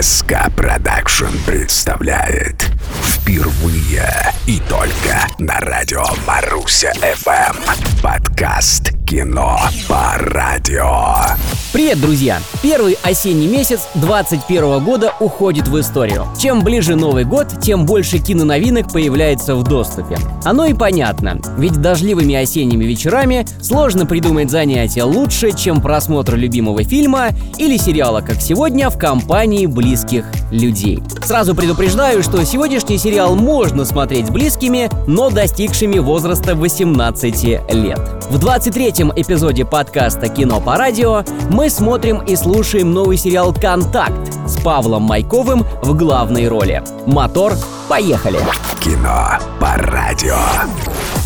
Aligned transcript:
СК 0.00 0.50
Production 0.54 1.38
представляет 1.46 2.70
Впервые 3.02 4.06
и 4.46 4.60
только 4.68 5.26
на 5.38 5.58
радио 5.60 6.04
Маруся 6.26 6.92
ФМ. 6.92 8.02
Подкаст 8.02 8.90
«Кино 9.06 9.58
по 9.88 10.14
радио» 10.18 11.35
Привет, 11.86 12.00
друзья! 12.00 12.40
Первый 12.64 12.98
осенний 13.04 13.46
месяц 13.46 13.82
2021 13.94 14.84
года 14.84 15.12
уходит 15.20 15.68
в 15.68 15.78
историю. 15.78 16.26
Чем 16.36 16.64
ближе 16.64 16.96
Новый 16.96 17.24
год, 17.24 17.46
тем 17.62 17.86
больше 17.86 18.18
киноновинок 18.18 18.92
появляется 18.92 19.54
в 19.54 19.62
доступе. 19.62 20.18
Оно 20.42 20.64
и 20.64 20.74
понятно, 20.74 21.40
ведь 21.56 21.80
дождливыми 21.80 22.34
осенними 22.34 22.84
вечерами 22.84 23.46
сложно 23.62 24.04
придумать 24.04 24.50
занятие 24.50 25.04
лучше, 25.04 25.52
чем 25.56 25.80
просмотр 25.80 26.34
любимого 26.34 26.82
фильма 26.82 27.28
или 27.56 27.76
сериала, 27.76 28.20
как 28.20 28.40
сегодня, 28.40 28.90
в 28.90 28.98
компании 28.98 29.66
близких 29.66 30.24
людей. 30.50 31.04
Сразу 31.24 31.54
предупреждаю, 31.54 32.24
что 32.24 32.44
сегодняшний 32.44 32.98
сериал 32.98 33.36
можно 33.36 33.84
смотреть 33.84 34.26
с 34.26 34.30
близкими, 34.30 34.90
но 35.06 35.30
достигшими 35.30 36.00
возраста 36.00 36.56
18 36.56 37.44
лет. 37.72 38.00
В 38.28 38.44
23-м 38.44 39.12
эпизоде 39.14 39.64
подкаста 39.64 40.28
«Кино 40.28 40.60
по 40.60 40.76
радио» 40.76 41.22
мы 41.50 41.70
смотрим 41.76 42.20
и 42.20 42.34
слушаем 42.36 42.92
новый 42.92 43.18
сериал 43.18 43.52
«Контакт» 43.52 44.32
с 44.46 44.56
Павлом 44.62 45.02
Майковым 45.02 45.66
в 45.82 45.94
главной 45.94 46.48
роли. 46.48 46.82
Мотор, 47.06 47.52
поехали! 47.86 48.40
Кино 48.82 49.38
по 49.60 49.74
радио 49.76 50.36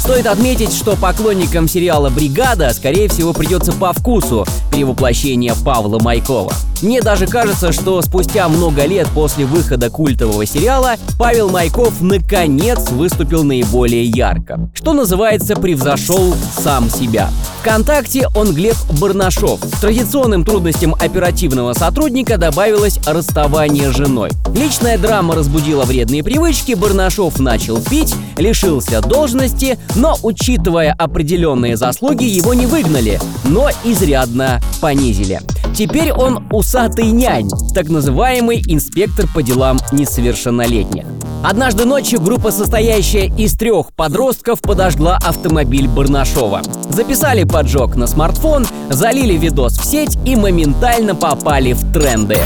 Стоит 0.00 0.26
отметить, 0.26 0.72
что 0.72 0.96
поклонникам 0.96 1.68
сериала 1.68 2.10
«Бригада» 2.10 2.72
скорее 2.72 3.08
всего 3.08 3.32
придется 3.32 3.72
по 3.72 3.92
вкусу 3.92 4.44
перевоплощение 4.80 5.52
Павла 5.62 5.98
Майкова. 5.98 6.50
Мне 6.80 7.02
даже 7.02 7.26
кажется, 7.26 7.72
что 7.72 8.00
спустя 8.00 8.48
много 8.48 8.86
лет 8.86 9.06
после 9.08 9.44
выхода 9.44 9.90
культового 9.90 10.46
сериала 10.46 10.94
Павел 11.18 11.50
Майков 11.50 12.00
наконец 12.00 12.90
выступил 12.90 13.44
наиболее 13.44 14.04
ярко. 14.04 14.70
Что 14.72 14.94
называется, 14.94 15.56
превзошел 15.56 16.34
сам 16.58 16.88
себя. 16.88 17.28
Вконтакте 17.60 18.26
он 18.34 18.54
Глеб 18.54 18.76
Барнашов. 18.98 19.60
Традиционным 19.82 20.46
трудностям 20.46 20.94
оперативного 20.94 21.74
сотрудника 21.74 22.38
добавилось 22.38 22.98
расставание 23.06 23.92
с 23.92 23.96
женой. 23.96 24.30
Личная 24.54 24.96
драма 24.96 25.34
разбудила 25.34 25.84
вредные 25.84 26.24
привычки, 26.24 26.72
Барнашов 26.72 27.38
начал 27.38 27.82
пить, 27.82 28.14
лишился 28.38 29.02
должности, 29.02 29.78
но, 29.94 30.16
учитывая 30.22 30.94
определенные 30.96 31.76
заслуги, 31.76 32.24
его 32.24 32.54
не 32.54 32.64
выгнали, 32.64 33.20
но 33.44 33.68
изрядно 33.84 34.62
понизили. 34.80 35.40
Теперь 35.74 36.12
он 36.12 36.46
усатый 36.50 37.10
нянь, 37.10 37.48
так 37.74 37.88
называемый 37.88 38.62
инспектор 38.66 39.26
по 39.34 39.42
делам 39.42 39.78
несовершеннолетних. 39.92 41.04
Однажды 41.42 41.86
ночью 41.86 42.20
группа, 42.20 42.50
состоящая 42.50 43.26
из 43.26 43.54
трех 43.54 43.94
подростков, 43.94 44.60
подожгла 44.60 45.18
автомобиль 45.22 45.88
Барнашова. 45.88 46.60
Записали 46.90 47.44
поджог 47.44 47.96
на 47.96 48.06
смартфон, 48.06 48.66
залили 48.90 49.36
видос 49.38 49.78
в 49.78 49.84
сеть 49.84 50.18
и 50.26 50.36
моментально 50.36 51.14
попали 51.14 51.72
в 51.72 51.92
тренды. 51.92 52.38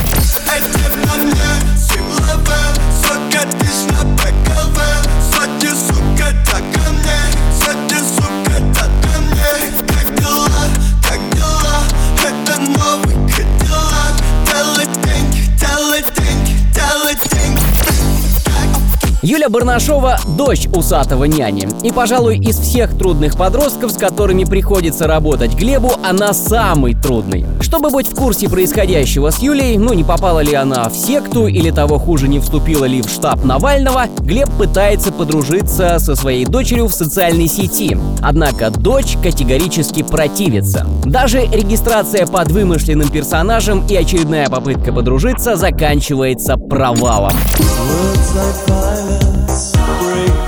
Юля 19.25 19.49
Барнашова– 19.49 20.19
дочь 20.37 20.67
усатого 20.67 21.25
няни. 21.25 21.67
И, 21.83 21.91
пожалуй, 21.91 22.37
из 22.37 22.59
всех 22.59 22.95
трудных 22.99 23.39
подростков, 23.39 23.91
с 23.91 23.97
которыми 23.97 24.45
приходится 24.45 25.07
работать 25.07 25.55
Глебу, 25.55 25.93
она 26.05 26.35
самый 26.35 26.93
трудный. 26.93 27.47
Чтобы 27.63 27.89
быть 27.89 28.07
в 28.07 28.15
курсе 28.15 28.51
происходящего 28.51 29.31
с 29.31 29.39
Юлей, 29.39 29.79
ну 29.79 29.95
не 29.95 30.05
попала 30.05 30.41
ли 30.41 30.53
она 30.53 30.91
в 30.91 30.95
секту 30.95 31.47
или 31.47 31.71
того 31.71 31.99
хуже 31.99 32.29
не 32.29 32.39
вступила 32.39 32.85
ли 32.85 33.01
в 33.01 33.09
штаб 33.09 33.43
Навального, 33.45 34.09
Глеб 34.19 34.51
пытается 34.59 35.11
подружиться 35.11 35.99
со 35.99 36.15
своей 36.17 36.45
дочерью 36.45 36.89
в 36.89 36.93
социальной 36.93 37.49
сети. 37.49 37.97
Однако 38.21 38.69
дочь 38.69 39.17
категорически 39.23 40.03
противится. 40.03 40.87
Даже 41.07 41.47
регистрация 41.47 42.27
под 42.27 42.51
вымышленным 42.51 43.09
персонажем 43.09 43.87
и 43.87 43.97
очередная 43.97 44.51
попытка 44.51 44.93
подружиться 44.93 45.57
заканчивается 45.57 46.59
провалом. 46.59 47.33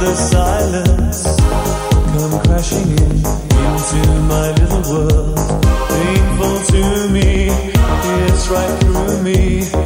The 0.07 0.15
silence 0.15 1.25
come 1.43 2.41
crashing 2.45 2.91
in 2.91 3.17
into 3.67 4.01
my 4.31 4.49
little 4.53 4.85
world. 4.93 5.37
Painful 5.91 6.59
to 6.71 7.09
me, 7.09 7.49
it's 8.29 8.49
right 8.49 8.79
through 8.81 9.23
me. 9.23 9.86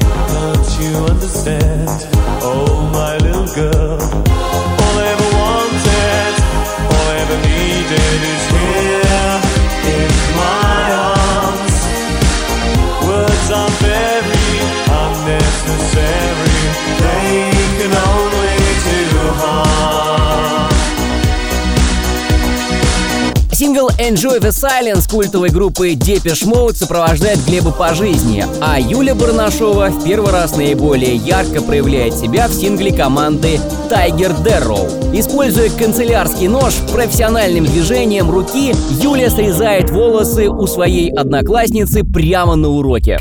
Enjoy 24.01 24.41
the 24.41 24.49
Silence 24.49 25.11
культовой 25.11 25.51
группы 25.51 25.93
Depeche 25.93 26.47
Mode 26.47 26.75
сопровождает 26.75 27.39
Глеба 27.45 27.71
по 27.71 27.95
жизни, 27.95 28.43
а 28.63 28.81
Юля 28.81 29.15
Барнашова 29.15 29.89
в 29.91 30.03
первый 30.03 30.33
раз 30.33 30.57
наиболее 30.57 31.17
ярко 31.17 31.61
проявляет 31.61 32.15
себя 32.15 32.49
в 32.49 32.55
сингле 32.55 32.95
команды 32.95 33.61
Tiger 33.91 34.35
Darrow. 34.43 34.89
Используя 35.15 35.69
канцелярский 35.69 36.49
нож, 36.49 36.73
профессиональным 36.91 37.67
движением 37.67 38.31
руки 38.31 38.75
Юля 39.03 39.29
срезает 39.29 39.91
волосы 39.91 40.49
у 40.49 40.67
своей 40.67 41.13
одноклассницы 41.13 42.03
прямо 42.03 42.57
на 42.57 42.71
уроке. 42.71 43.21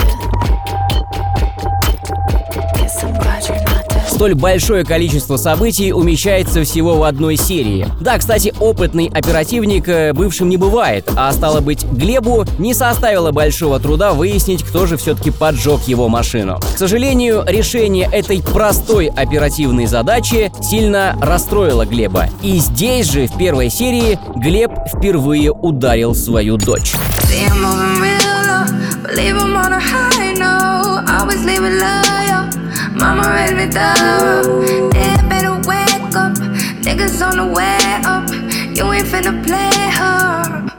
Столь 4.21 4.35
большое 4.35 4.85
количество 4.85 5.35
событий 5.35 5.91
умещается 5.91 6.63
всего 6.63 6.95
в 6.95 7.03
одной 7.05 7.37
серии. 7.37 7.87
Да, 7.99 8.19
кстати, 8.19 8.53
опытный 8.59 9.07
оперативник 9.11 9.89
э, 9.89 10.13
бывшим 10.13 10.47
не 10.47 10.57
бывает, 10.57 11.09
а 11.15 11.33
стало 11.33 11.59
быть, 11.59 11.85
Глебу 11.85 12.45
не 12.59 12.75
составило 12.75 13.31
большого 13.31 13.79
труда 13.79 14.13
выяснить, 14.13 14.61
кто 14.63 14.85
же 14.85 14.97
все-таки 14.97 15.31
поджег 15.31 15.87
его 15.87 16.07
машину. 16.07 16.59
К 16.75 16.77
сожалению, 16.77 17.43
решение 17.47 18.07
этой 18.11 18.43
простой 18.43 19.07
оперативной 19.07 19.87
задачи 19.87 20.51
сильно 20.61 21.17
расстроило 21.19 21.87
Глеба. 21.87 22.27
И 22.43 22.59
здесь 22.59 23.09
же, 23.09 23.25
в 23.25 23.35
первой 23.39 23.71
серии, 23.71 24.19
Глеб 24.35 24.71
впервые 24.95 25.51
ударил 25.51 26.13
свою 26.13 26.57
дочь. 26.57 26.93
Mama 33.01 33.33
raised 33.33 33.55
me 33.55 33.65
thorough. 33.65 34.91
Dad 34.91 35.27
better 35.27 35.55
wake 35.67 36.15
up. 36.15 36.33
Niggas 36.85 37.17
on 37.25 37.35
the 37.37 37.47
way 37.57 37.81
up. 38.05 38.29
You 38.77 38.91
ain't 38.93 39.07
finna 39.07 39.33
play 39.43 39.73
her. 39.97 40.69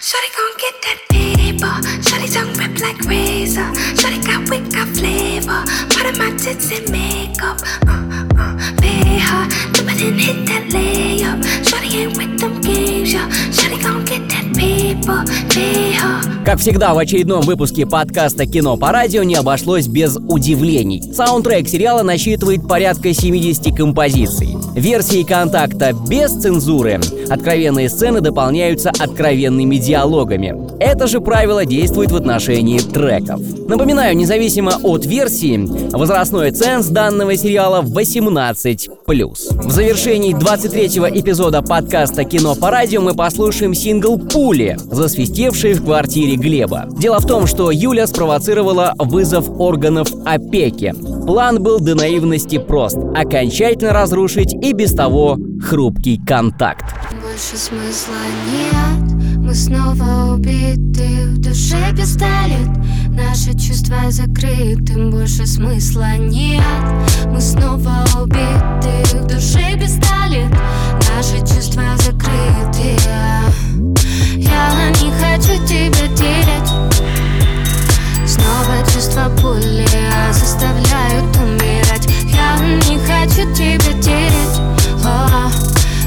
Shawty 0.00 0.30
gon' 0.36 0.54
get 0.64 0.76
that 0.86 0.98
paper. 1.10 1.74
Shawty 2.06 2.32
tongue 2.32 2.54
rip 2.54 2.80
like 2.80 3.00
razor. 3.06 3.68
Shawty 4.00 4.24
got 4.24 4.48
wit, 4.48 4.72
got 4.72 4.88
flavor. 4.96 5.62
Part 5.92 6.06
of 6.10 6.18
my 6.18 6.30
tits 6.38 6.72
and 6.72 6.90
makeup. 6.90 7.58
Uh, 7.86 8.24
uh, 8.38 8.56
pay 8.80 9.18
her. 9.18 9.44
Dip 9.74 9.88
it 9.92 10.02
and 10.08 10.18
hit 10.18 10.46
that 10.46 10.64
layup. 10.72 11.38
Shawty 11.68 11.90
ain't 12.00 12.16
with 12.16 12.40
them 12.40 12.62
games, 12.62 13.12
yeah. 13.12 13.28
Shawty 13.52 13.82
gon' 13.82 14.06
get 14.06 14.26
that 14.30 14.56
paper. 14.56 15.22
Pay 15.52 15.92
her. 15.92 16.31
Как 16.44 16.58
всегда, 16.58 16.92
в 16.92 16.98
очередном 16.98 17.42
выпуске 17.42 17.86
подкаста 17.86 18.46
«Кино 18.46 18.76
по 18.76 18.90
радио» 18.90 19.22
не 19.22 19.36
обошлось 19.36 19.86
без 19.86 20.16
удивлений. 20.16 21.00
Саундтрек 21.14 21.68
сериала 21.68 22.02
насчитывает 22.02 22.66
порядка 22.66 23.14
70 23.14 23.76
композиций. 23.76 24.56
Версии 24.74 25.22
контакта 25.22 25.92
без 25.92 26.32
цензуры 26.32 27.00
откровенные 27.30 27.88
сцены 27.88 28.20
дополняются 28.20 28.90
откровенными 28.90 29.76
диалогами. 29.76 30.54
Это 30.80 31.06
же 31.06 31.20
правило 31.20 31.64
действует 31.64 32.10
в 32.10 32.16
отношении 32.16 32.78
треков. 32.80 33.40
Напоминаю, 33.68 34.16
независимо 34.16 34.72
от 34.82 35.06
версии, 35.06 35.56
возрастной 35.96 36.50
ценз 36.50 36.88
данного 36.88 37.36
сериала 37.36 37.82
18+. 37.82 38.90
В 39.06 39.70
завершении 39.70 40.34
23-го 40.34 41.08
эпизода 41.08 41.62
подкаста 41.62 42.24
«Кино 42.24 42.54
по 42.54 42.70
радио» 42.70 43.00
мы 43.00 43.14
послушаем 43.14 43.74
сингл 43.74 44.18
«Пули», 44.18 44.76
засвистевший 44.90 45.74
в 45.74 45.84
квартире 45.84 46.31
Глеба. 46.36 46.86
Дело 46.90 47.20
в 47.20 47.26
том, 47.26 47.46
что 47.46 47.70
Юля 47.70 48.06
спровоцировала 48.06 48.94
вызов 48.98 49.48
органов 49.58 50.08
опеки. 50.24 50.94
План 51.26 51.62
был 51.62 51.80
до 51.80 51.94
наивности 51.94 52.58
прост– 52.58 52.98
окончательно 53.14 53.92
разрушить 53.92 54.54
и 54.54 54.72
без 54.72 54.92
того 54.92 55.38
хрупкий 55.62 56.18
контакт. 56.18 56.84
Больше 57.22 57.56
смысла 57.56 58.14
нет, 58.50 59.38
мы 59.38 59.54
снова 59.54 60.34
убиты, 60.34 61.26
в 61.28 61.38
душе 61.38 61.76
пистолет 61.96 62.68
Наши 63.08 63.52
чувства 63.52 64.10
закрыты, 64.10 65.10
больше 65.10 65.46
смысла 65.46 66.16
нет 66.18 66.62
Мы 67.26 67.40
снова 67.40 67.61
пули 79.82 80.32
заставляют 80.32 81.36
умирать 81.36 82.08
Я 82.26 82.58
не 82.58 82.98
хочу 82.98 83.52
тебя 83.54 84.02
терять 84.02 84.60
О, 85.04 85.50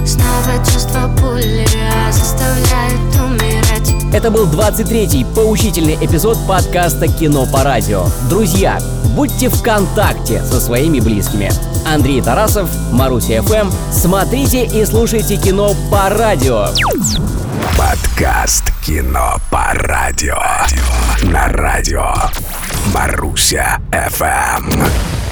Снова 0.06 0.66
чувства 0.66 1.10
пули 1.20 1.66
заставляют 2.12 3.16
умирать 3.16 4.14
Это 4.14 4.32
был 4.32 4.46
23-й 4.46 5.26
поучительный 5.36 5.96
эпизод 5.96 6.38
подкаста 6.48 7.08
«Кино 7.08 7.46
по 7.46 7.64
радио». 7.64 8.06
Друзья, 8.30 8.80
будьте 9.16 9.50
в 9.50 9.62
контакте 9.62 10.44
со 10.44 10.60
своими 10.60 11.00
близкими. 11.00 11.52
Андрей 11.86 12.22
Тарасов, 12.22 12.70
Маруся 12.92 13.42
ФМ. 13.44 13.70
Смотрите 13.92 14.66
и 14.66 14.86
слушайте 14.86 15.38
кино 15.38 15.76
по 15.92 16.10
радио. 16.10 16.68
Подкаст 17.78 18.64
«Кино 18.86 19.38
по 19.50 19.74
радио». 19.74 20.38
На 21.24 21.48
радио 21.50 22.06
Маруся 22.96 23.78
ФМ. 23.92 25.25